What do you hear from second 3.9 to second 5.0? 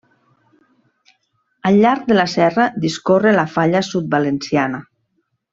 sud-valenciana.